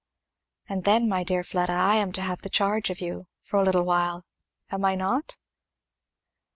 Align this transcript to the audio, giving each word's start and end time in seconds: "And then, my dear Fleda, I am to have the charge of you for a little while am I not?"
"And 0.67 0.83
then, 0.83 1.07
my 1.07 1.23
dear 1.23 1.43
Fleda, 1.43 1.73
I 1.73 1.93
am 1.97 2.11
to 2.13 2.23
have 2.23 2.41
the 2.41 2.49
charge 2.49 2.89
of 2.89 3.01
you 3.01 3.27
for 3.39 3.57
a 3.57 3.63
little 3.63 3.85
while 3.85 4.25
am 4.71 4.83
I 4.83 4.95
not?" 4.95 5.37